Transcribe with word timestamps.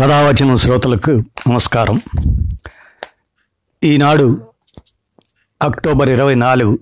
కథావచనం 0.00 0.56
శ్రోతలకు 0.56 1.10
నమస్కారం. 1.48 2.00
ఈనాడు 3.84 4.40
అక్టోబర్ 5.62 6.08
ఇరవై 6.08 6.34
నాలుగు 6.34 6.78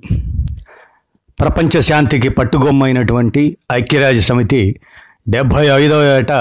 ప్రపంచ 1.40 1.80
శాంతికి 1.80 2.28
పట్టుగొమ్మైనటువంటి 2.28 3.58
ఐక్యరాజ్య 3.72 4.20
సమితి 4.20 4.80
డెబ్భై 5.28 5.66
ఐదవ 5.66 6.18
ఏట 6.18 6.32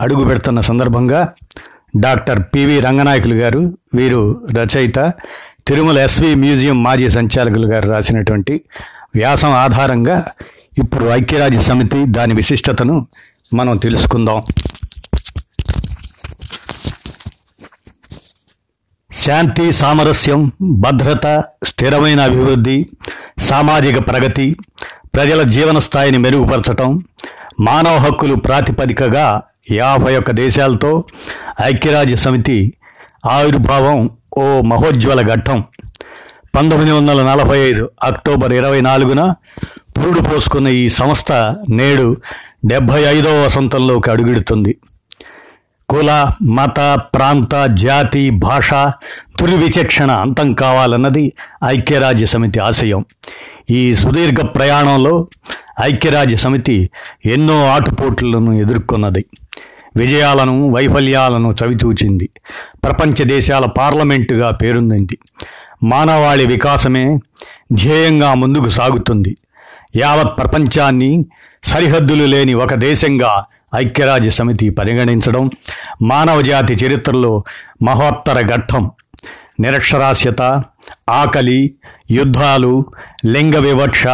అడుగు 0.00 0.24
పెడుతున్న 0.24 0.60
సందర్భంగా 0.60 1.34
డాక్టర్ 1.96 2.42
పివి 2.54 2.80
రంగనాయకులు 2.80 3.34
గారు 3.34 3.78
వీరు 3.94 4.46
రచయిత 4.56 4.98
తిరుమల 5.66 5.98
ఎస్వి 5.98 6.34
మ్యూజియం 6.34 6.82
మాజీ 6.82 7.08
సంచాలకులు 7.08 7.66
గారు 7.66 7.88
రాసినటువంటి 7.88 8.60
వ్యాసం 9.14 9.52
ఆధారంగా 9.52 10.26
ఇప్పుడు 10.78 11.04
ఐక్యరాజ్య 11.04 11.60
సమితి 11.60 12.04
దాని 12.06 12.34
విశిష్టతను 12.34 13.06
మనం 13.54 13.76
తెలుసుకుందాం. 13.76 14.42
శాంతి 19.20 19.72
సామరస్యం 19.72 20.40
భద్రత 20.76 21.26
స్థిరమైన 21.64 22.20
అభివృద్ధి 22.20 22.76
సామాజిక 23.38 23.98
ప్రగతి 24.08 24.46
ప్రజల 25.14 25.42
జీవన 25.42 25.78
స్థాయిని 25.78 26.18
మెరుగుపరచటం 26.18 26.90
మానవ 27.60 27.96
హక్కులు 27.96 28.34
ప్రాతిపదికగా 28.34 29.24
యాభై 29.72 30.12
ఒక్క 30.16 30.30
దేశాలతో 30.30 30.90
ఐక్యరాజ్య 31.62 32.16
సమితి 32.16 32.58
ఆవిర్భావం 33.26 33.98
ఓ 34.38 34.62
మహోజ్వల 34.62 35.22
ఘట్టం. 35.22 35.58
పంతొమ్మిది 36.54 36.92
వందల 36.92 37.22
నలభై 37.22 37.58
ఐదు 37.58 37.90
అక్టోబర్ 38.02 38.52
ఇరవై 38.52 38.80
నాలుగున 38.80 39.22
పురుడు 39.98 40.20
పోసుకున్న 40.20 40.68
ఈ 40.68 40.88
సంస్థ 40.88 41.32
నేడు 41.70 42.06
డెబ్భై 42.64 43.02
ఐదవ 43.08 43.44
వసంతంలోకి 43.44 44.10
అడుగుడుతుంది 44.10 44.72
కుల 45.90 46.26
మత 46.42 47.00
ప్రాంత 47.14 47.66
జాతి 47.74 48.30
భాష 48.30 48.70
తులి 49.38 49.56
విచక్షణ 49.56 50.10
అంతం 50.10 50.52
కావాలన్నది 50.52 51.32
ఐక్యరాజ్య 51.64 52.26
సమితి 52.26 52.58
ఆశయం. 52.58 53.04
ఈ 53.70 53.94
సుదీర్ఘ 53.94 54.38
ప్రయాణంలో 54.54 55.28
ఐక్యరాజ్య 55.82 56.36
సమితి 56.36 56.90
ఎన్నో 57.26 57.66
ఆటుపోట్లను 57.66 58.52
ఎదుర్కొన్నది. 58.52 59.24
విజయాలను 59.96 60.72
వైఫల్యాలను 60.72 61.54
చవిచూచింది. 61.64 62.28
ప్రపంచ 62.84 63.24
దేశాల 63.24 63.64
పార్లమెంటుగా 63.64 64.50
పేరొందింది. 64.50 65.18
మానవాళి 65.82 66.46
వికాసమే 66.46 67.18
ధ్యేయంగా 67.72 68.34
ముందుకు 68.34 68.68
సాగుతుంది. 68.68 69.36
యావత్ 69.96 70.38
ప్రపంచాన్ని 70.38 71.24
సరిహద్దులు 71.64 72.24
లేని 72.24 72.54
ఒక 72.54 72.74
దేశంగా 72.74 73.44
ఐక్యరాజ్య 73.74 74.30
సమితి 74.30 74.70
పరిగణించడం 74.70 75.50
మానవజాతి 76.02 76.74
చరిత్రలో 76.74 77.44
మహోత్తర 77.82 78.40
ఘట్టం 78.40 78.90
నిరక్షరాస్యత 79.60 80.62
ఆకలి 81.10 81.74
యుద్ధాలు 82.10 82.84
లింగ 83.26 83.56
వివక్ష 83.56 84.04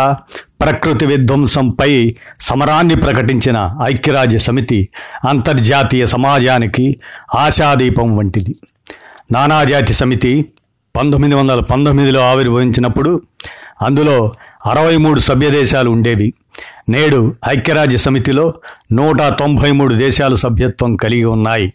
ప్రకృతి 0.60 1.06
విధ్వంసంపై 1.06 2.14
సమరాన్ని 2.40 2.96
ప్రకటించిన 2.96 3.76
ఐక్యరాజ్య 3.82 4.38
సమితి 4.38 4.88
అంతర్జాతీయ 5.28 6.06
సమాజానికి 6.06 7.00
ఆశాదీపం 7.34 8.16
వంటిది. 8.16 8.56
నానాజాతి 9.32 9.92
సమితి 9.92 10.48
పంతొమ్మిది 10.96 11.34
వందల 11.34 11.60
పంతొమ్మిదిలో 11.60 12.20
ఆవిర్భవించినప్పుడు 12.20 13.20
అందులో 13.82 14.32
అరవై 14.66 14.96
మూడు 14.96 15.20
సభ్యదేశాలు 15.20 15.90
ఉండేవి. 15.90 16.32
నేడు 16.88 17.34
ఐక్యరాజ్య 17.48 17.96
సమితిలో 17.96 18.54
నూట 18.92 19.22
తొంభై 19.22 19.70
మూడు 19.70 19.94
దేశాలు 19.94 20.36
సభ్యత్వం 20.36 20.96
కలిగి 20.96 21.24
ఉన్నాయి. 21.24 21.72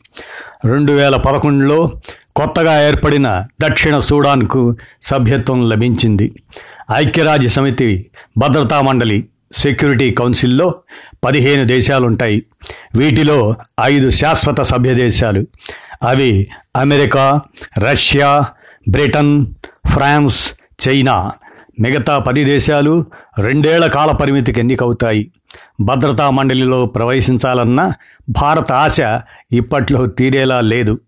రెండు 0.66 0.92
వేల 0.94 1.16
పదకొండులో 1.16 1.92
కొత్తగా 2.36 2.88
ఏర్పడిన 2.88 3.46
దక్షిణ 3.62 4.00
సూడాన్కు 4.00 4.78
సభ్యత్వం 5.02 5.70
లభించింది. 5.70 6.32
ఐక్యరాజ్య 6.94 7.48
సమితి 7.48 8.06
భద్రతా 8.38 8.82
మండలి 8.82 9.28
సెక్యూరిటీ 9.52 10.12
కౌన్సిల్లో 10.12 10.74
పదిహేను 11.24 11.64
దేశాలుంటాయి. 11.64 12.46
వీటిలో 12.96 13.56
ఐదు 13.84 14.10
శాశ్వత 14.10 14.62
సభ్య 14.62 14.94
దేశాలు. 14.94 15.46
అవి 16.04 16.48
America 16.76 17.42
Russia 17.80 18.46
Britain 18.90 19.46
France 19.94 20.54
China. 20.88 21.32
మిగతా 21.82 22.20
పది 22.20 22.44
దేశాలు 22.44 23.06
రెండేళ్ళ 23.40 23.88
కాల 23.88 24.12
పరిమితికి 24.12 24.60
ఎన్నికవుతాయి. 24.60 25.32
భద్రతా 25.82 26.30
మండలిలో 26.30 26.86
ప్రవేశించాలన్న 26.86 27.94
భారత 28.30 28.72
ఆశ 28.72 28.98
ఇప్పట్లో 29.52 30.06
తీరేలా 30.06 30.62
లేదు. 30.62 31.00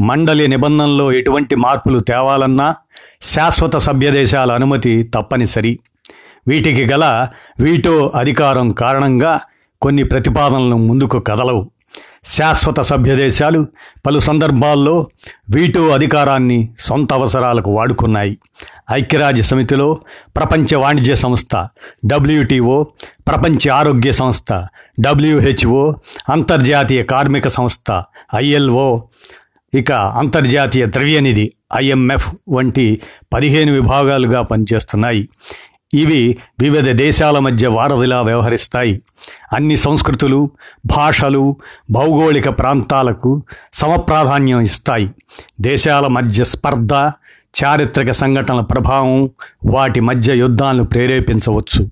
మండలి 0.00 0.48
నిబంధనలో 0.48 1.12
ఎటువంటి 1.12 1.54
మార్పులు 1.54 1.98
తేవాలన్నా 1.98 2.74
శాశ్వత 3.22 3.76
సభ్యదేశాల 3.76 4.52
అనుమతి 4.52 5.02
తప్పనిసరి. 5.02 5.78
వీటికి 6.48 6.92
గల 6.92 7.28
వీటో 7.60 8.12
అధికారం 8.14 8.72
కారణంగా 8.72 9.40
కొన్ని 9.82 10.02
ప్రతిపాదనలు 10.02 10.76
ముందుకు 10.76 11.18
కదలవు. 11.18 11.70
శాశ్వత 12.24 12.80
సభ్య 12.80 13.16
దేశాలు 13.16 13.66
పలు 14.06 14.20
సందర్భాల్లో 14.20 15.08
వీటో 15.50 15.88
అధికారాన్ని 15.88 16.68
సొంత 16.78 17.12
అవసరాలకు 17.12 17.70
వాడుకున్నాయి. 17.70 18.38
ఐక్యరాజ్య 18.90 19.42
సమితిలో 19.42 20.00
ప్రపంచ 20.36 20.74
వాణిజ్య 20.74 21.14
సంస్థ 21.14 21.66
డబ్ల్యూటీఓ 22.06 22.82
ప్రపంచ 23.28 23.70
ఆరోగ్య 23.70 24.12
సంస్థ 24.12 24.66
డబ్ల్యూహెచ్ఓ 25.00 25.92
అంతర్జాతీయ 26.28 27.02
కార్మిక 27.02 27.48
సంస్థ 27.48 28.02
ఐఎల్ఓ 28.34 29.02
ఇక 29.74 29.92
అంతర్జాతీయ 29.92 30.86
ద్రవ్యనిధి 30.86 31.52
ఐఎంఎఫ్ 31.76 32.34
వంటి 32.48 33.00
పదిహేను 33.32 33.72
విభాగాలుగా 33.72 34.42
పనిచేస్తున్నాయి. 34.42 35.28
ఇవి 35.94 36.36
వివిధ 36.60 36.88
దేశాల 36.88 37.38
మధ్య 37.38 37.66
వారధిలా 37.66 38.22
వ్యవహరిస్తాయి. 38.22 39.02
అన్ని 39.52 39.76
సంస్కృతులు 39.76 40.50
భాషలు 40.86 41.56
భౌగోళిక 41.90 42.48
ప్రాంతాలకు 42.58 43.42
సమప్రాధాన్యం 43.72 44.60
ఇస్తాయి. 44.60 45.10
దేశాల 45.60 46.06
మధ్య 46.06 46.44
స్పర్ధ 46.44 46.92
చారిత్రక 47.64 48.10
సంఘటనల 48.10 48.60
ప్రభావం 48.60 49.30
వాటి 49.66 50.00
మధ్య 50.00 50.36
యుద్ధాలను 50.36 50.84
ప్రేరేపించవచ్చు. 50.84 51.90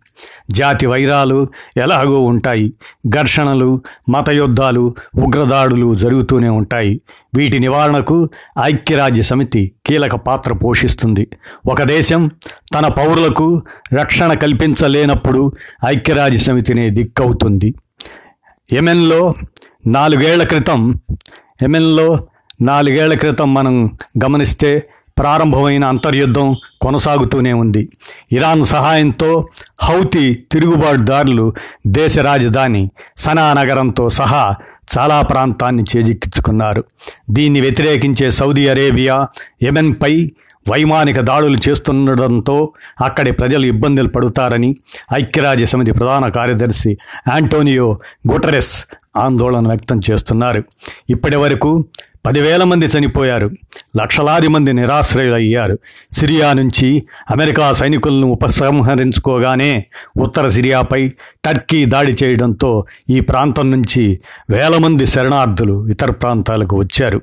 జాతి 0.51 0.87
వైరాలు 0.87 1.49
ఎలాగో 1.77 2.25
ఉంటాయి. 2.25 2.73
ఘర్షణలు 3.09 3.83
మత 4.09 4.31
యుద్ధాలు 4.31 4.95
ఉగ్రదాడులు 5.23 5.95
జరుగుతూనే 5.95 6.49
ఉంటాయి. 6.49 7.01
వీటి 7.37 7.59
నివారణకు 7.59 8.29
ఐక్యరాజ్య 8.63 9.23
సమితి 9.23 9.73
కీలక 9.87 10.15
పాత్ర 10.15 10.53
పోషిస్తుంది. 10.53 11.29
ఒక 11.67 11.83
దేశం 11.83 12.31
తన 12.75 12.87
పౌరులకు 12.87 13.63
రక్షణ 13.95 14.33
కల్పించలేనప్పుడు 14.33 15.53
ఐక్యరాజ్య 15.87 16.39
సమితినే 16.39 16.91
దిక్కవుతుంది. 16.91 17.75
యెమెన్లో 18.73 19.35
నాలుగేళ్ళ 19.87 20.43
క్రితం 20.43 21.01
యెమెన్లో 21.63 22.27
నాలుగేళ్ళ 22.63 23.15
క్రితం 23.15 23.55
మనం 23.55 23.99
గమనిస్తే 24.25 24.91
ప్రారంభమైన 25.19 25.85
అంతర్యుద్ధం 25.85 26.57
కొనసాగుతూనే 26.81 27.53
ఉంది. 27.53 27.89
ఇరాన్ 28.33 28.65
సహాయంతో 28.65 29.49
హౌతి 29.83 30.47
తిరుగుబాటుదారులు 30.53 31.47
దేశ 31.87 32.19
రాజధాని 32.19 32.91
సనా 33.17 33.53
నగరంతో 33.53 34.09
సహా 34.11 34.55
చాలా 34.99 35.23
ప్రాంతాన్ని 35.23 35.85
చేజిక్కించుకున్నారు. 35.97 36.85
దీన్ని 37.31 37.61
వ్యతిరేకించే 37.61 38.31
సౌదీ 38.31 38.69
అరేబియా 38.69 39.29
యెమెన్పై 39.63 40.33
వైమానిక 40.69 41.21
దాడులు 41.21 41.59
చేస్తుండడంతో 41.69 42.73
అక్కడి 43.05 43.31
ప్రజలు 43.31 43.67
ఇబ్బందులు 43.67 44.09
పడుతారని 44.09 44.77
ఐక్యరాజ్య 45.15 45.67
సమితి 45.67 45.93
ప్రధాన 45.93 46.29
కార్యదర్శి 46.29 46.99
ఆంటోనియో 47.33 47.99
గుటరెస్ 48.33 48.87
ఆందోళన 49.17 49.67
వ్యక్తం 49.67 50.01
చేస్తున్నారు. 50.11 50.65
ఇప్పటి 51.11 51.37
వరకు 51.37 51.85
పదివేల 52.27 52.65
మంది 52.65 52.87
చనిపోయారు. 52.87 53.51
లక్షలాది 53.97 54.49
మంది 54.49 54.73
నిరాశ్రయులయ్యారు. 54.73 55.79
సిరియా 56.13 56.53
నుంచి 56.53 57.03
అమెరికా 57.31 57.73
సైనికులను 57.73 58.27
ఉపసంహరించుకోగానే 58.27 59.87
ఉత్తర 60.21 60.49
సిరియాపై 60.49 61.09
టర్కీ 61.45 61.85
దాడి 61.85 62.17
చేయడంతో 62.25 62.85
ఈ 63.11 63.21
ప్రాంతం 63.21 63.71
నుంచి 63.71 64.21
వేల 64.51 64.77
మంది 64.77 65.07
శరణార్థులు 65.07 65.89
ఇతర 65.89 66.11
ప్రాంతాలకు 66.11 66.79
వచ్చారు. 66.79 67.23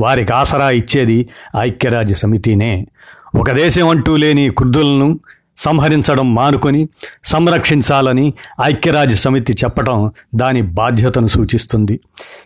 వారికి 0.00 0.32
ఆసరా 0.32 0.70
ఇచ్చేది 0.70 1.28
ఐక్యరాజ్య 1.60 2.14
సమితినే. 2.14 2.86
ఒక 3.34 3.50
దేశం 3.50 3.88
అంటూ 3.88 4.16
లేని 4.16 4.50
కుర్దులను 4.50 5.18
సంహరించడం 5.56 6.34
మానుకొని 6.34 6.88
సంరక్షించాలని 7.24 8.32
ఐక్యరాజ్య 8.62 9.16
సమితి 9.16 9.52
చెప్పటం 9.52 10.10
దాని 10.34 10.62
బాధ్యతను 10.62 11.26
సూచిస్తుంది. 11.26 12.00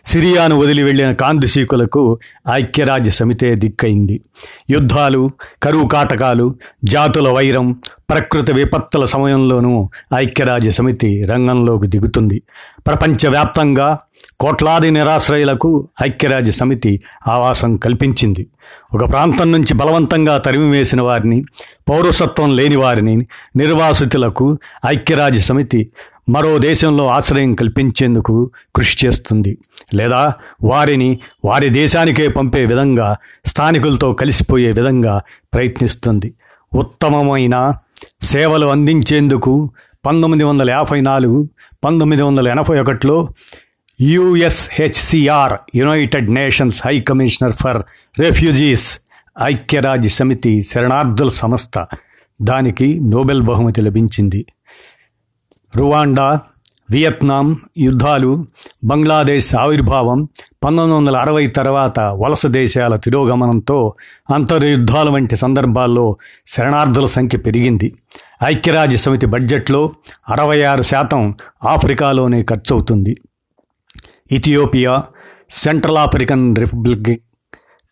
సిరియాను 0.05 0.59
వదిలి 0.59 0.83
వెళ్ళిన 0.83 1.11
కాందిశీకులకు 1.11 2.19
ఐక్యరాజ్య 2.51 3.11
సమితే 3.11 3.55
దిక్కైంది 3.55 4.21
యుద్ధాలు 4.69 5.31
కరువు 5.63 5.87
కాటకాలు 5.87 6.55
జాతుల 6.83 7.29
వైరం 7.29 7.71
ప్రకృతి 8.09 8.53
విపత్తుల 8.53 9.05
సమయంలోనూ 9.05 9.89
ఐక్యరాజ్య 10.15 10.71
సమితి 10.71 11.23
రంగంలోకి 11.23 11.87
దిగుతుంది. 11.87 12.41
ప్రపంచవ్యాప్తంగా 12.87 13.99
కోట్లాది 14.39 14.91
నిరాశ్రయులకు 14.91 15.89
ఐక్యరాజ్య 16.03 16.51
సమితి 16.51 17.01
ఆవాసం 17.27 17.75
కల్పించింది. 17.75 18.47
ఒక 18.93 19.09
ప్రాంతం 19.09 19.51
నుంచి 19.51 19.73
బలవంతంగా 19.73 20.37
తరిమివేసిన 20.37 21.01
వారిని 21.01 21.43
పౌరసత్వం 21.89 22.55
లేని 22.55 22.75
వారిని 22.75 23.27
నిర్వాసితులకు 23.55 24.57
ఐక్యరాజ్య 24.85 25.39
సమితి 25.39 25.91
మరో 26.29 26.57
దేశంలో 26.57 27.07
ఆశ్రయం 27.07 27.53
కల్పించేందుకు 27.53 28.51
కృషి 28.75 29.07
చేస్తుంది. 29.07 29.57
లేదా 29.93 30.33
వారిని 30.63 31.19
వారి 31.45 31.69
దేశానికే 31.69 32.27
పంపే 32.27 32.65
విధంగా 32.65 33.15
స్థానికులతో 33.45 34.11
కలిసిపోయే 34.11 34.67
విధంగా 34.67 35.21
ప్రయత్నిస్తుంది. 35.53 36.33
ఉత్తమమైన 36.75 37.71
సేవలు 38.21 38.65
అందించేందుకు 38.65 39.71
పంతొమ్మిది 40.05 40.43
వందల 40.43 40.69
యాభై 40.69 41.01
నాలుగు 41.01 41.49
పంతొమ్మిది 41.83 42.21
వందల 42.23 42.47
ఎనభై 42.47 42.79
ఒకటిలో 42.79 43.29
USHCR 44.01 45.53
United 45.75 46.33
Nations 46.33 46.81
High 46.85 46.99
Commissioner 46.99 47.51
for 47.51 47.83
Refugees 48.19 48.99
ఐక్యరాజ్య 49.41 50.09
సమితి 50.09 50.63
శరణార్థుల 50.63 51.29
సంస్థ 51.29 51.85
దానికి 52.41 52.99
నోబెల్ 53.01 53.41
బహుమతి 53.41 53.81
లభించింది. 53.81 54.45
రువాండా 55.77 56.39
వియత్నాం 56.91 57.57
యుద్ధాలు 57.77 58.45
బంగ్లాదేశ్ 58.83 59.55
ఆవిర్భావం 59.55 60.29
పంతొమ్మిది 60.63 60.93
వందల 60.93 61.17
అరవై 61.17 61.47
తర్వాత 61.47 61.99
వలస 61.99 62.45
దేశాల 62.45 62.95
తిరోగమనంతో 62.95 63.93
అంతర్యుద్ధాల 64.33 65.09
వంటి 65.09 65.35
సందర్భాల్లో 65.35 66.17
శరణార్థుల 66.47 67.05
సంఖ్య 67.05 67.37
పెరిగింది. 67.37 67.95
ఐక్యరాజ్య 68.43 68.97
సమితి 68.97 69.25
బడ్జెట్లో 69.25 69.93
అరవై 70.29 70.61
ఆరు 70.61 70.81
శాతం 70.81 71.35
ఆఫ్రికాలోనే 71.63 72.43
ఖర్చవుతుంది. 72.43 73.17
Ethiopia 74.31 75.03
Central 75.49 75.97
African 75.97 76.55
republic 76.55 77.21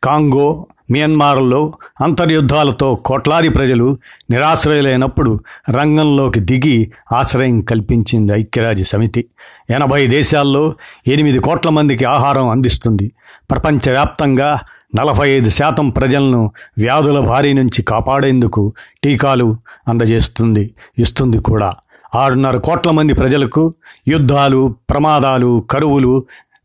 Congo 0.03 0.67
మియన్మార్లో 0.91 1.73
అంతర్యుద్ధాలతో 2.01 2.95
కోట్లాది 2.95 3.49
ప్రజలు 3.49 3.97
నిరాశ్రయులైనప్పుడు 4.29 5.39
రంగంలోకి 5.69 6.39
దిగి 6.39 6.91
ఆశ్రయం 7.11 7.61
కల్పించింది 7.61 8.33
ఐక్యరాజ్య 8.33 8.83
సమితి. 8.83 9.25
ఎనభై 9.69 10.07
దేశాల్లో 10.07 10.73
ఎనిమిది 11.07 11.39
కోట్ల 11.39 11.69
మందికి 11.69 12.05
ఆహారం 12.05 12.49
అందిస్తుంది. 12.49 13.11
ప్రపంచవ్యాప్తంగా 13.51 14.59
నలభై 14.95 15.29
ఐదు 15.29 15.49
శాతం 15.49 15.89
ప్రజలను 15.89 16.51
వ్యాధుల 16.77 17.19
బారి 17.19 17.53
నుంచి 17.53 17.81
కాపాడేందుకు 17.81 18.73
టీకాలు 19.03 19.57
అందజేస్తుంది 19.87 20.73
ఇస్తుంది 20.99 21.39
కూడా. 21.39 21.73
ఆరున్నర 22.17 22.57
కోట్ల 22.57 22.91
మంది 22.91 23.13
ప్రజలకు 23.13 23.73
యుద్ధాలు 24.07 24.75
ప్రమాదాలు 24.89 25.49
కరువులు 25.71 26.13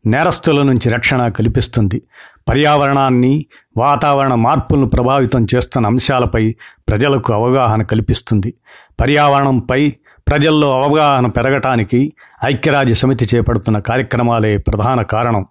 నేరస్తుల 0.05 0.63
నుంచి 0.63 0.89
రక్షణ 0.89 1.27
కల్పిస్తుంది. 1.27 2.01
పర్యావరణాన్ని 2.49 3.45
వాతావరణ 3.77 4.33
మార్పులను 4.35 4.87
ప్రభావితం 4.89 5.47
చేస్తున్న 5.55 5.87
అంశాలపై 5.87 6.55
ప్రజలకు 6.89 7.33
అవగాహన 7.33 7.81
కల్పిస్తుంది. 7.83 8.53
పర్యావరణంపై 9.01 9.93
ప్రజల్లో 10.27 10.83
అవగాహన 10.83 11.27
పెరగటానికి 11.27 12.13
ఐక్యరాజ్య 12.43 12.93
సమితి 12.93 13.25
చేపడుతున్న 13.35 13.79
కార్యక్రమాలే 13.79 14.57
ప్రధాన 14.57 15.01
కారణం. 15.01 15.45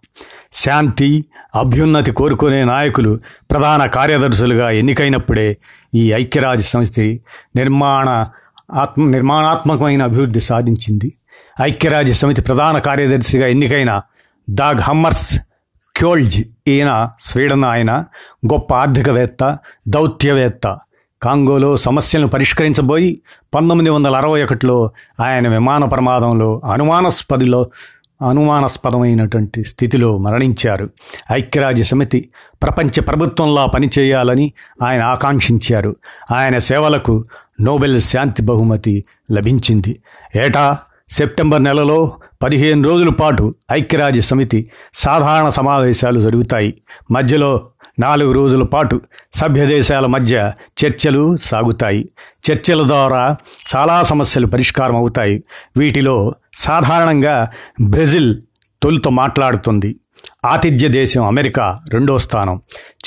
శాంతి 0.52 1.24
అభ్యున్నతి 1.54 2.10
కోరుకునే 2.10 2.64
నాయకులు 2.64 3.20
ప్రధాన 3.50 3.86
కార్యదర్శులుగా 3.86 4.70
ఎన్నికైనప్పుడే 4.70 5.56
ఈ 5.94 6.12
ఐక్యరాజ్య 6.12 6.64
సమితి 6.64 7.20
నిర్మాణ 7.56 8.26
ఆత్మ 8.74 9.10
నిర్మాణాత్మకమైన 9.10 10.02
అభివృద్ధి 10.02 10.40
సాధించింది. 10.40 11.18
ఐక్యరాజ్య 11.62 12.12
సమితి 12.12 12.42
ప్రధాన 12.42 12.78
కార్యదర్శిగా 12.78 13.46
ఎన్నికైన 13.46 14.02
దాగ్ 14.50 14.80
హమ్మర్స్ 14.80 15.40
క్యోల్జ్ 15.96 16.44
ఈయన 16.66 17.10
స్వీడన్ 17.20 17.64
ఆయన 17.64 18.04
గొప్ప 18.52 18.74
ఆర్థికవేత్త 18.74 19.58
దౌత్యవేత్త. 19.88 20.78
కాంగోలో 21.22 21.76
సమస్యలను 21.76 22.28
పరిష్కరించబోయి 22.28 23.22
పంతొమ్మిది 23.54 23.90
వందల 23.90 24.16
అరవై 24.16 24.42
ఒకటిలో 24.42 24.92
ఆయన 25.20 25.48
విమాన 25.48 25.84
ప్రమాదంలో 25.84 26.62
అనుమానాస్పదిలో 26.72 27.70
అనుమానాస్పదమైనటువంటి 28.28 29.64
స్థితిలో 29.64 30.18
మరణించారు. 30.18 30.90
ఐక్యరాజ్య 31.32 31.82
సమితి 31.82 32.28
ప్రపంచ 32.62 33.00
ప్రభుత్వంలా 33.00 33.66
పనిచేయాలని 33.66 34.52
ఆయన 34.82 35.02
ఆకాంక్షించారు. 35.02 35.96
ఆయన 36.32 36.58
సేవలకు 36.58 37.24
నోబెల్ 37.60 38.00
శాంతి 38.00 38.42
బహుమతి 38.42 39.04
లభించింది. 39.32 40.02
ఏటా? 40.36 40.78
సెప్టెంబర్ 41.08 41.64
నెలలో 41.64 42.16
పదిహేను 42.42 42.88
రోజుల 42.88 43.08
పాటు 43.08 43.54
ఐక్యరాజ్య 43.72 44.20
సమితి 44.20 44.70
సాధారణ 44.94 45.48
సమావేశాలు 45.48 46.20
జరుగుతాయి. 46.20 46.82
మధ్యలో 47.10 47.68
నాలుగు 47.98 48.32
రోజుల 48.32 48.62
పాటు 48.62 49.00
సభ్యదేశాల 49.34 50.06
మధ్య 50.06 50.52
చర్చలు 50.84 51.36
సాగుతాయి. 51.36 52.08
చర్చల 52.50 52.86
ద్వారా 52.86 53.36
చాలా 53.76 54.02
సమస్యలు 54.02 54.46
పరిష్కారం 54.46 54.96
అవుతాయి. 54.96 55.44
వీటిలో 55.76 56.32
సాధారణంగా 56.54 57.48
బ్రెజిల్ 57.82 58.36
తొలుత 58.82 59.08
మాట్లాడుతుంది. 59.08 59.96
ఆతిథ్య 60.44 60.88
దేశం 60.88 61.24
అమెరికా 61.24 61.80
రెండో 61.88 62.18
స్థానం. 62.18 62.62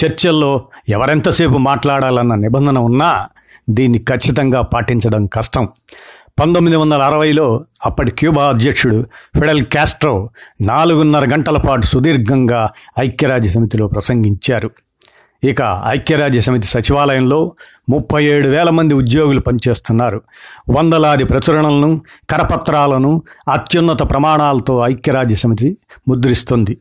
చర్చల్లో 0.05 0.67
ఎవరెంతసేపు 0.89 1.57
మాట్లాడాలన్న 1.57 2.35
నిబంధన 2.35 2.77
ఉన్నా 2.77 3.27
దీన్ని 3.69 3.99
ఖచ్చితంగా 3.99 4.61
పాటించడం 4.61 5.25
కష్టం. 5.25 5.67
పంతొమ్మిది 6.39 6.77
వందల 6.77 7.01
అరవైలో 7.01 7.63
అప్పటి 7.85 8.11
క్యూబా 8.11 8.49
అధ్యక్షుడు 8.49 9.05
ఫిడెల్ 9.35 9.63
క్యాస్ట్రో 9.63 10.29
నాలుగున్నర 10.61 11.25
గంటల 11.33 11.57
పాటు 11.57 11.85
సుదీర్ఘంగా 11.85 12.69
ఐక్యరాజ్య 12.99 13.49
సమితిలో 13.49 13.87
ప్రసంగించారు. 13.87 14.71
ఇక 15.43 15.83
ఐక్యరాజ్య 15.87 16.39
సమితి 16.39 16.67
సచివాలయంలో 16.67 17.55
ముప్పై 17.89 18.25
ఏడు 18.25 18.47
వేల 18.47 18.69
మంది 18.69 18.93
ఉద్యోగులు 18.93 19.39
పనిచేస్తున్నారు. 19.39 20.21
వందలాది 20.69 21.23
ప్రచురణలను 21.23 22.01
కరపత్రాలను 22.29 23.21
అత్యున్నత 23.49 24.09
ప్రమాణాలతో 24.09 24.87
ఐక్యరాజ్య 24.87 25.35
సమితి 25.35 25.77
ముద్రిస్తుంది. 26.07 26.77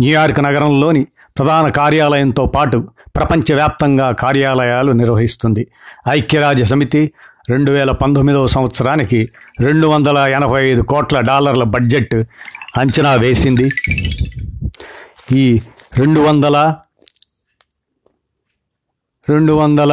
న్యూయార్క్ 0.00 0.40
నగరంలోని 0.40 1.06
ప్రధాన 1.36 1.66
కార్యాలయంతో 1.80 2.44
పాటు 2.56 2.78
ప్రపంచవ్యాప్తంగా 3.16 4.06
కార్యాలయాలు 4.24 4.92
నిర్వహిస్తుంది. 5.00 5.62
ఐక్యరాజ్య 6.18 6.64
సమితి 6.72 7.02
రెండు 7.52 7.70
వేల 7.76 7.90
పంతొమ్మిదవ 8.02 8.46
సంవత్సరానికి 8.54 9.20
రెండు 9.66 9.86
వందల 9.92 10.18
ఎనభై 10.38 10.62
ఐదు 10.70 10.82
కోట్ల 10.92 11.16
డాలర్ల 11.28 11.64
బడ్జెట్ 11.74 12.16
అంచనా 12.82 13.12
వేసింది. 13.24 13.66
ఈ 15.40 15.44
రెండు 16.00 16.20
వందల 16.26 16.56
రెండు 19.28 19.52
వందల 19.60 19.92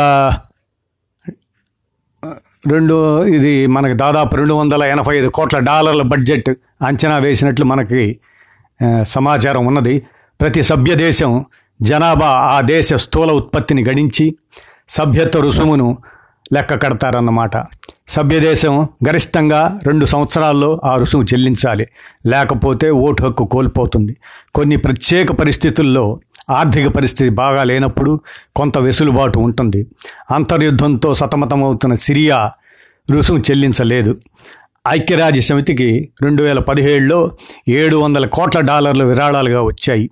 రెండు 2.74 2.96
ఇది 3.36 3.53
మనకి 3.75 3.96
దాదాపు 4.01 4.34
రెండు 4.41 4.53
వందల 4.53 4.84
ఎనభై 4.96 5.13
ఐదు 5.20 5.29
కోట్ల 5.38 5.58
డాలర్ల 5.70 6.03
బడ్జెట్ 6.12 6.51
అంచనా 6.89 7.17
వేసినట్లు 7.25 7.65
మనకి 7.72 8.03
సమాచారం 9.15 9.63
ఉన్నది. 9.72 9.96
ప్రతి 10.43 10.63
సభ్యదేశం 10.63 11.45
జనాభా 11.81 12.25
ఆ 12.25 12.62
దేశ 12.62 12.93
స్థూల 12.93 13.31
ఉత్పత్తిని 13.31 13.83
గణించి 13.83 14.35
సభ్యత్వ 14.89 15.41
రుసుమును 15.41 15.97
లెక్క 16.53 16.83
కడతారన్నమాట. 16.83 17.51
సభ్యదేశం 18.07 18.88
గరిష్టంగా 19.09 19.79
రెండు 19.83 20.05
సంవత్సరాల్లో 20.05 20.81
ఆ 20.83 20.95
రుసుము 20.95 21.23
చెల్లించాలి. 21.23 21.88
లేకపోతే 22.25 22.89
ఓటు 22.89 23.23
హక్కు 23.23 23.45
కోల్పోతుంది. 23.45 24.17
కొన్ని 24.55 24.77
ప్రత్యేక 24.77 25.31
పరిస్థితుల్లో 25.31 26.19
ఆర్థిక 26.50 26.88
పరిస్థితి 26.88 27.29
బాగా 27.29 27.63
లేనప్పుడు 27.63 28.19
కొంత 28.55 28.77
వెసులుబాటు 28.77 29.39
ఉంటుంది. 29.39 29.88
అంతర్యుద్ధంతో 30.31 31.15
సతమతమవుతున్న 31.15 31.95
సిరియా 31.95 32.51
రుసుము 33.12 33.39
చెల్లించలేదు. 33.39 34.17
ఐక్యరాజ్య 34.88 35.41
సమితికి 35.41 36.09
రెండు 36.21 36.43
వేల 36.43 36.59
పదిహేడులో 36.59 37.31
ఏడు 37.69 37.95
వందల 37.95 38.25
కోట్ల 38.25 38.59
డాలర్లు 38.59 39.05
విరాళాలుగా 39.05 39.62
వచ్చాయి. 39.62 40.09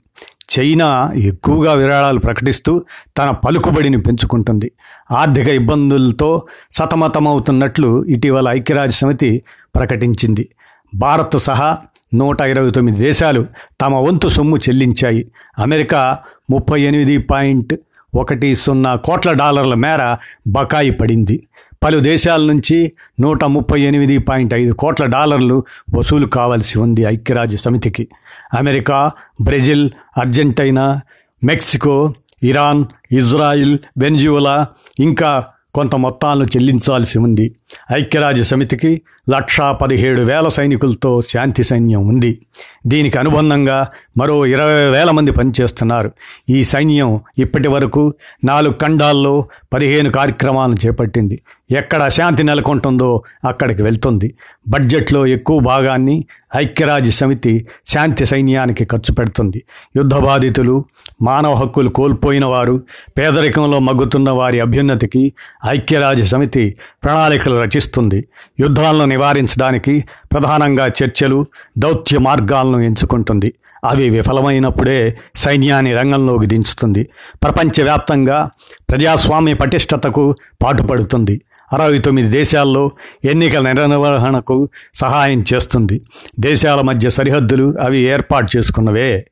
చైనా 0.59 1.11
ఎక్కువగా 1.17 1.73
విరాళాలు 1.73 2.19
ప్రకటిస్తూ 2.19 2.83
తన 3.17 3.31
పలుకుబడిని 3.31 4.01
పెంచుకుంటుంది. 4.01 4.71
ఆర్థిక 5.11 5.47
ఇబ్బందులతో 5.47 6.47
సతమతమవుతున్నట్లు 6.71 8.05
ఇటీవల 8.05 8.47
ఐక్యరాజ్య 8.47 8.91
సమితి 8.91 9.43
ప్రకటించింది. 9.75 10.49
భారత్ 10.95 11.39
సహా 11.39 11.77
నూట 12.13 12.41
ఇరవై 12.41 12.71
తొమ్మిది 12.71 12.99
దేశాలు 12.99 13.45
తమ 13.81 13.95
వంతు 13.95 14.27
సొమ్ము 14.27 14.57
చెల్లించాయి. 14.57 15.31
అమెరికా 15.59 16.17
ముప్పై 16.49 16.81
ఎనిమిది 16.81 17.17
పాయింట్ 17.17 17.73
ఒకటి 18.15 18.55
సున్నా 18.55 18.95
కోట్ల 18.95 19.31
డాలర్ల 19.33 19.73
మేర 19.73 20.15
బకాయి 20.47 20.91
పడింది. 20.91 21.47
పలు 21.83 21.99
దేశాల 21.99 22.41
నుంచి 22.41 22.91
నూట 23.19 23.43
ముప్పై 23.43 23.81
ఎనిమిది 23.81 24.17
పాయింట్ 24.17 24.53
ఐదు 24.53 24.73
కోట్ల 24.73 25.05
డాలర్లు 25.05 25.63
వసూలు 25.95 26.25
కావాల్సి 26.25 26.79
ఉంది 26.79 27.01
ఐక్యరాజ్య 27.01 27.57
సమితికి. 27.57 28.07
America 28.53 29.11
Brazil 29.41 29.89
Argentina 30.17 31.01
Mexico 31.43 32.13
Iran 32.43 32.85
Israel 33.11 33.79
Venezuela 33.97 34.67
ఇంకా 34.99 35.45
కొంత 35.73 35.95
మొత్తాలను 35.95 36.45
చెల్లించాల్సి 36.45 37.19
ఉంది. 37.19 37.55
ఐక్యరాజ్య 37.91 38.43
సమితికి 38.43 39.01
లక్షా 39.29 39.71
పదిహేడు 39.71 40.21
వేల 40.21 40.47
సైనికులతో 40.47 41.21
శాంతి 41.21 41.63
సైన్యం 41.63 42.07
ఉంది. 42.07 42.41
దీనికి 42.87 43.17
అనుబంధంగా 43.17 43.87
మరో 44.17 44.45
ఇరవై 44.45 44.89
వేల 44.89 45.11
మంది 45.11 45.31
పనిచేస్తున్నారు. 45.31 46.11
ఈ 46.49 46.63
సైన్యం 46.63 47.19
ఇప్పటి 47.37 47.67
వరకు 47.67 48.13
నాలుగు 48.43 48.75
ఖండాల్లో 48.81 49.47
పదిహేను 49.73 50.11
కార్యక్రమాలను 50.11 50.77
చేపట్టింది. 50.85 51.41
ఎక్కడ 51.71 52.01
అశాంతి 52.01 52.43
నెలకొంటుందో 52.43 53.23
అక్కడికి 53.47 53.83
వెళ్తుంది. 53.83 54.35
బడ్జెట్లో 54.67 55.27
ఎక్కువ 55.27 55.59
భాగాన్ని 55.59 56.25
ఐక్యరాజ్య 56.55 57.11
సమితి 57.11 57.67
శాంతి 57.85 58.25
సైన్యానికి 58.25 58.85
ఖర్చు 58.85 59.13
పెడుతుంది. 59.13 59.63
యుద్ధ 59.95 60.15
బాధితులు 60.15 60.85
మానవ 61.21 61.53
హక్కులు 61.53 61.89
కోల్పోయిన 61.89 62.45
వారు 62.45 62.81
పేదరికంలో 63.17 63.79
మగ్గుతున్న 63.79 64.29
వారి 64.29 64.59
అభ్యున్నతికి 64.59 65.33
ఐక్యరాజ్య 65.67 66.25
సమితి 66.25 66.75
ప్రణాళికలు 67.03 67.61
రచిస్తుంది. 67.61 68.27
యుద్ధాలను 68.59 69.05
నివారించడానికి 69.05 70.03
ప్రధానంగా 70.31 70.87
చర్చలు 70.87 71.45
దౌత్య 71.77 72.17
మార్గాలను 72.17 72.79
ఎంచుకుంటుంది. 72.79 73.53
అవి 73.83 74.09
విఫలమైనప్పుడే 74.09 75.17
సైన్యాన్ని 75.35 75.93
రంగంలోకి 75.93 76.47
దించుతుంది. 76.47 77.09
ప్రపంచవ్యాప్తంగా 77.43 78.49
ప్రజాస్వామ్య 78.89 79.53
పటిష్టతకు 79.53 80.35
పాటుపడుతుంది. 80.63 81.41
అరవై 81.73 81.99
తొమ్మిది 81.99 82.29
దేశాల్లో 82.29 82.91
ఎన్నికల 83.25 83.71
నిర్వహణకు 83.71 84.69
సహాయం 84.95 85.43
చేస్తుంది. 85.53 86.01
దేశాల 86.39 86.81
మధ్య 86.81 87.09
సరిహద్దులు 87.09 87.75
అవి 87.81 87.97
ఏర్పాటు 87.97 88.57
చేసుకున్నవే. 88.57 89.25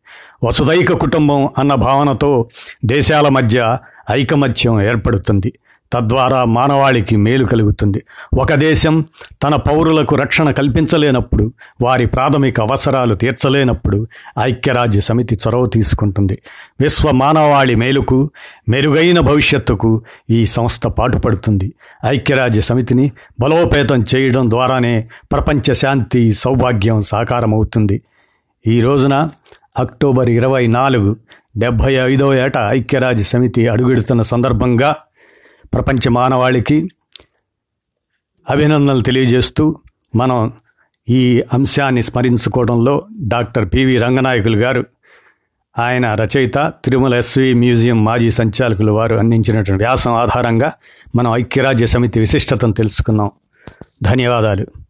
వసుదైక 0.44 0.94
కుటుంబం 0.94 1.50
అన్న 1.58 1.76
భావనతో 1.76 2.50
దేశాల 2.86 3.30
మధ్య 3.30 3.78
ఐకమత్యం 4.12 4.82
ఏర్పడుతుంది. 4.82 5.54
తద్వారా 5.94 6.46
మానవాళికి 6.46 7.16
మేలు 7.16 7.46
కలుగుతుంది. 7.46 8.04
ఒక 8.38 8.54
దేశం 8.54 9.06
తన 9.44 9.56
పౌరులకు 9.56 10.16
రక్షణ 10.16 10.52
కల్పించలేనప్పుడు 10.52 11.52
వారి 11.82 12.06
ప్రాథమిక 12.06 12.62
అవసరాలు 12.62 13.16
తీర్చలేనప్పుడు 13.16 14.08
ఐక్యరాజ్య 14.40 15.02
సమితి 15.02 15.36
చొరవ 15.36 15.66
తీసుకుంటుంది. 15.66 16.40
విశ్వ 16.82 17.12
మానవాళి 17.12 17.76
మేలుకు 17.76 18.30
మెరుగైన 18.70 19.20
భవిష్యత్తుకు 19.20 20.02
ఈ 20.30 20.46
సంస్థ 20.46 20.88
పాటుపడుతుంది. 20.88 21.74
ఐక్యరాజ్య 22.06 22.62
సమితిని 22.62 23.12
బలోపేతం 23.40 24.06
చేయడం 24.16 24.50
ద్వారానే 24.50 25.08
ప్రపంచ 25.32 25.74
శాంతి 25.74 26.34
సౌభాగ్యం 26.34 27.02
సాకారమవుతుంది. 27.02 28.02
ఈ 28.68 28.82
రోజున 28.82 29.30
అక్టోబర్ 29.78 30.30
ఇరవై 30.30 30.68
నాలుగు 30.68 31.16
డెబ్భై 31.58 31.94
ఐదో 31.94 32.36
ఏట 32.36 32.58
ఐక్యరాజ్య 32.58 33.24
సమితి 33.24 33.68
అడుగెడుతున్న 33.68 34.22
సందర్భంగా 34.22 34.96
ప్రపంచ 35.74 36.10
మానవాళికి 36.10 36.90
అభినందనలు 38.50 39.00
తెలియజేస్తూ 39.00 39.80
మనం 40.16 40.54
ఈ 41.10 41.44
అంశాన్ని 41.54 42.04
స్మరించుకోవడంలో 42.04 43.08
డాక్టర్ 43.22 43.70
పివి 43.74 43.98
రంగనాయకులు 43.98 44.58
గారు 44.58 44.86
ఆయన 45.80 46.14
రచయిత 46.14 46.74
తిరుమల 46.86 47.16
ఎస్వి 47.16 47.54
మ్యూజియం 47.54 48.06
మాజీ 48.06 48.32
సంచాలకులు 48.32 48.92
వారు 48.92 49.16
అందించినటువంటి 49.16 49.84
వ్యాసం 49.84 50.14
ఆధారంగా 50.14 50.74
మనం 51.16 51.34
ఐక్యరాజ్య 51.34 51.88
సమితి 51.88 52.20
విశిష్టతను 52.20 52.74
తెలుసుకున్నాం. 52.74 53.32
ధన్యవాదాలు. 54.04 54.68